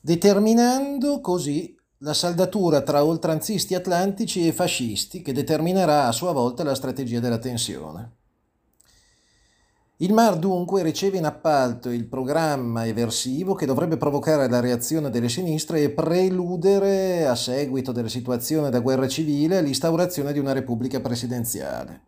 [0.00, 6.74] determinando così la saldatura tra oltranzisti atlantici e fascisti che determinerà a sua volta la
[6.74, 8.12] strategia della tensione.
[10.00, 15.28] Il MAR dunque riceve in appalto il programma eversivo che dovrebbe provocare la reazione delle
[15.28, 22.02] sinistre e preludere, a seguito della situazione da guerra civile, l'instaurazione di una repubblica presidenziale.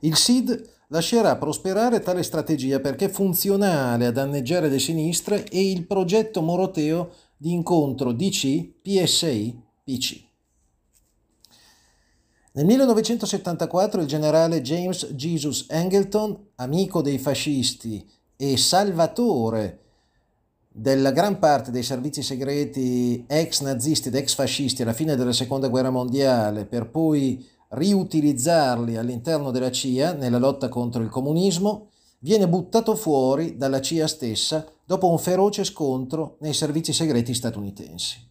[0.00, 6.42] Il SID lascerà prosperare tale strategia perché funzionale a danneggiare le sinistre e il progetto
[6.42, 9.62] moroteo di incontro DC-PSI-PC.
[12.52, 19.80] Nel 1974 il generale James Jesus Angleton, amico dei fascisti e salvatore
[20.68, 25.68] della gran parte dei servizi segreti ex nazisti ed ex fascisti alla fine della seconda
[25.68, 31.90] guerra mondiale, per poi riutilizzarli all'interno della CIA nella lotta contro il comunismo,
[32.20, 38.26] viene buttato fuori dalla CIA stessa dopo un feroce scontro nei servizi segreti statunitensi.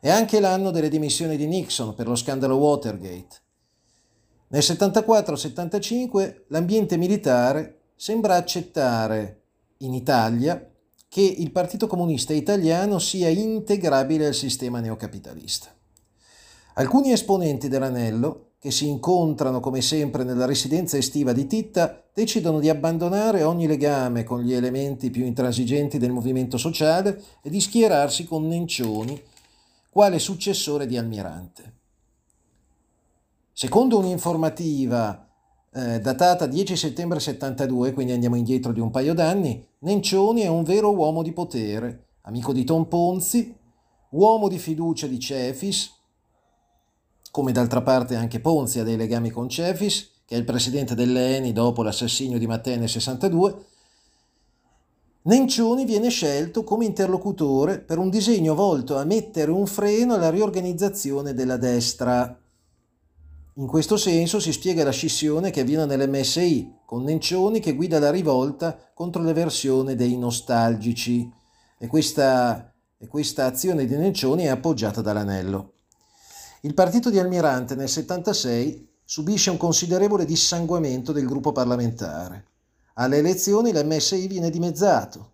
[0.00, 3.42] È anche l'anno delle dimissioni di Nixon per lo scandalo Watergate
[4.52, 9.44] nel 74-75 l'ambiente militare sembra accettare
[9.78, 10.70] in Italia
[11.08, 15.74] che il Partito Comunista Italiano sia integrabile al sistema neocapitalista.
[16.74, 22.68] Alcuni esponenti dell'Anello, che si incontrano come sempre nella residenza estiva di Titta, decidono di
[22.68, 28.46] abbandonare ogni legame con gli elementi più intransigenti del movimento sociale e di schierarsi con
[28.46, 29.20] Nencioni,
[29.90, 31.80] quale successore di Almirante.
[33.52, 35.28] Secondo un'informativa
[35.74, 40.62] eh, datata 10 settembre 72, quindi andiamo indietro di un paio d'anni, Nencioni è un
[40.62, 43.54] vero uomo di potere, amico di Tom Ponzi,
[44.10, 46.00] uomo di fiducia di Cefis,
[47.32, 51.52] come d'altra parte anche Ponzi ha dei legami con Cefis, che è il presidente dell'ENI
[51.52, 53.64] dopo l'assassinio di Mattei nel 62,
[55.22, 61.32] Nencioni viene scelto come interlocutore per un disegno volto a mettere un freno alla riorganizzazione
[61.32, 62.38] della destra.
[63.54, 68.10] In questo senso si spiega la scissione che avviene nell'MSI, con Nencioni che guida la
[68.10, 71.32] rivolta contro l'eversione dei nostalgici.
[71.78, 75.72] E questa, e questa azione di Nencioni è appoggiata dall'Anello.
[76.64, 82.46] Il partito di Almirante nel 76 subisce un considerevole dissanguamento del gruppo parlamentare.
[82.94, 85.32] Alle elezioni l'MSI viene dimezzato.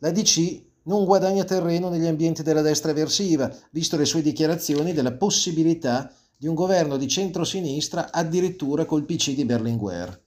[0.00, 5.12] La DC non guadagna terreno negli ambienti della destra eversiva, visto le sue dichiarazioni della
[5.12, 10.22] possibilità di un governo di centrosinistra addirittura col PC di Berlinguer.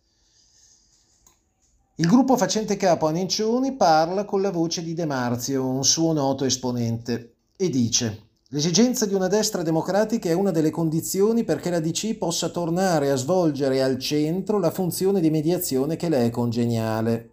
[1.97, 6.13] Il gruppo facente capo a Nencioni parla con la voce di De Marzio, un suo
[6.13, 11.79] noto esponente, e dice L'esigenza di una destra democratica è una delle condizioni perché la
[11.79, 17.31] DC possa tornare a svolgere al centro la funzione di mediazione che le è congeniale.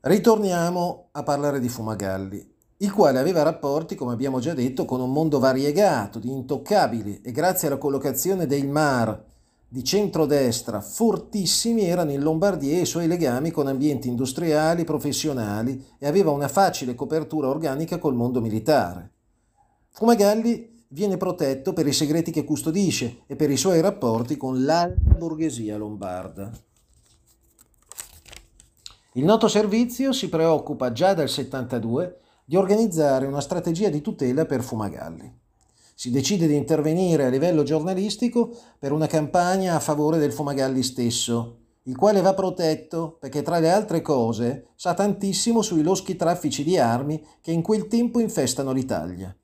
[0.00, 5.12] Ritorniamo a parlare di Fumagalli il quale aveva rapporti, come abbiamo già detto, con un
[5.12, 9.29] mondo variegato, di intoccabili e grazie alla collocazione dei MAR
[9.72, 16.08] di centrodestra fortissimi erano in Lombardia e i suoi legami con ambienti industriali, professionali e
[16.08, 19.12] aveva una facile copertura organica col mondo militare.
[19.90, 25.14] Fumagalli viene protetto per i segreti che custodisce e per i suoi rapporti con l'alta
[25.14, 26.50] borghesia lombarda.
[29.12, 34.64] Il noto servizio si preoccupa già dal 72 di organizzare una strategia di tutela per
[34.64, 35.32] Fumagalli.
[36.00, 41.58] Si decide di intervenire a livello giornalistico per una campagna a favore del Fumagalli stesso,
[41.82, 46.78] il quale va protetto perché tra le altre cose sa tantissimo sui loschi traffici di
[46.78, 49.36] armi che in quel tempo infestano l'Italia.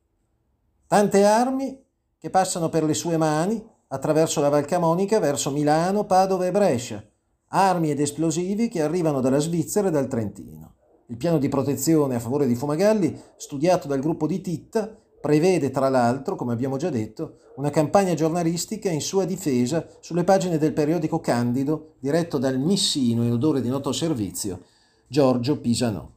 [0.86, 1.78] Tante armi
[2.16, 7.04] che passano per le sue mani attraverso la Val Camonica verso Milano, Padova e Brescia,
[7.48, 10.76] armi ed esplosivi che arrivano dalla Svizzera e dal Trentino.
[11.08, 15.88] Il piano di protezione a favore di Fumagalli, studiato dal gruppo di Titta, prevede tra
[15.88, 21.18] l'altro, come abbiamo già detto, una campagna giornalistica in sua difesa sulle pagine del periodico
[21.18, 24.60] Candido, diretto dal missino in odore di noto servizio,
[25.08, 26.08] Giorgio Pisanò.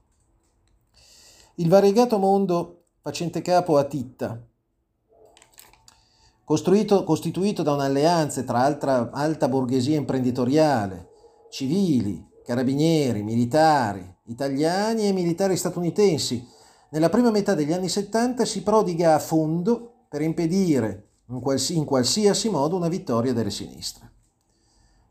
[1.55, 4.45] Il variegato mondo facente capo a Titta,
[6.43, 11.09] costituito da un'alleanza tra altra, alta borghesia imprenditoriale,
[11.49, 16.57] civili, carabinieri, militari, italiani e militari statunitensi.
[16.91, 21.85] Nella prima metà degli anni 70 si prodiga a fondo per impedire in, quals- in
[21.85, 24.11] qualsiasi modo una vittoria delle sinistre.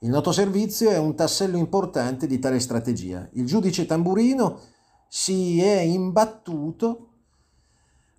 [0.01, 3.29] Il noto servizio è un tassello importante di tale strategia.
[3.33, 4.61] Il giudice Tamburino
[5.09, 7.09] si è imbattuto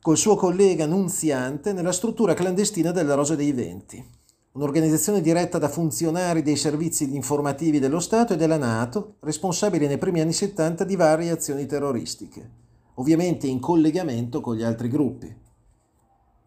[0.01, 4.17] col suo collega Nunziante nella struttura clandestina della Rosa dei Venti.
[4.51, 10.21] un'organizzazione diretta da funzionari dei servizi informativi dello Stato e della Nato, responsabile nei primi
[10.21, 12.49] anni 70 di varie azioni terroristiche,
[12.99, 15.35] ovviamente in collegamento con gli altri gruppi.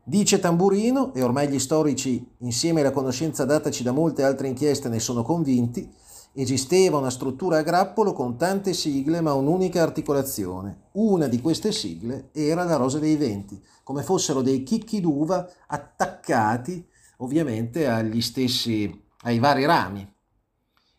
[0.04, 4.98] Dice Tamburino, e ormai gli storici, insieme alla conoscenza dataci da molte altre inchieste, ne
[4.98, 5.90] sono convinti,
[6.34, 10.88] esisteva una struttura a grappolo con tante sigle ma un'unica articolazione.
[10.92, 16.86] Una di queste sigle era la Rosa dei Venti, come fossero dei chicchi d'uva attaccati
[17.18, 20.06] ovviamente agli stessi, ai vari rami.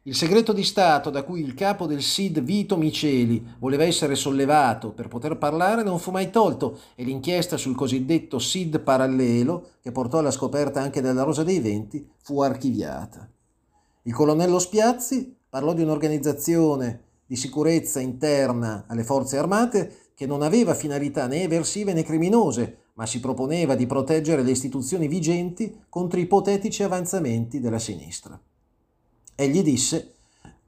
[0.06, 4.92] Il segreto di Stato da cui il capo del SID Vito Miceli voleva essere sollevato
[4.92, 10.18] per poter parlare non fu mai tolto e l'inchiesta sul cosiddetto SID parallelo, che portò
[10.18, 13.30] alla scoperta anche della Rosa dei Venti, fu archiviata.
[14.02, 20.74] Il colonnello Spiazzi parlò di un'organizzazione di sicurezza interna alle forze armate che non aveva
[20.74, 26.84] finalità né eversive né criminose, ma si proponeva di proteggere le istituzioni vigenti contro ipotetici
[26.84, 28.38] avanzamenti della sinistra.
[29.36, 30.16] Egli disse,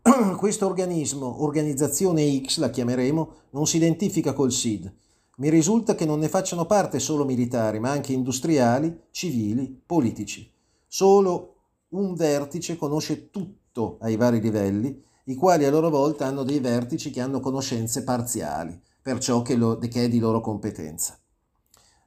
[0.38, 4.92] questo organismo, organizzazione X la chiameremo, non si identifica col SID.
[5.38, 10.52] Mi risulta che non ne facciano parte solo militari, ma anche industriali, civili, politici.
[10.88, 11.56] Solo
[11.90, 17.12] un vertice conosce tutto ai vari livelli, i quali a loro volta hanno dei vertici
[17.12, 21.18] che hanno conoscenze parziali, per ciò che, lo, che è di loro competenza.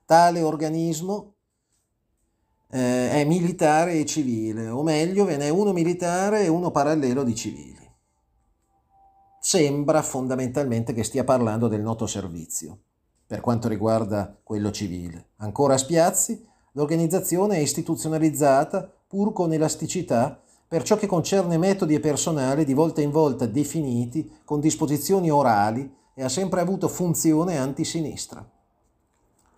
[0.04, 1.34] Tale organismo
[2.70, 7.34] eh, è militare e civile, o meglio, ve n'è uno militare e uno parallelo di
[7.34, 7.86] civili.
[9.40, 12.78] Sembra fondamentalmente che stia parlando del noto servizio,
[13.26, 15.30] per quanto riguarda quello civile.
[15.36, 22.00] Ancora a Spiazzi, l'organizzazione è istituzionalizzata pur con elasticità per ciò che concerne metodi e
[22.00, 28.46] personale di volta in volta definiti con disposizioni orali e ha sempre avuto funzione antisinistra.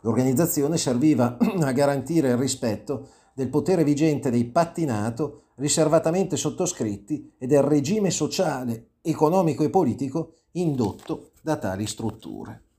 [0.02, 7.46] L'organizzazione serviva a garantire il rispetto del potere vigente dei patti NATO riservatamente sottoscritti e
[7.46, 12.69] del regime sociale, economico e politico indotto da tali strutture.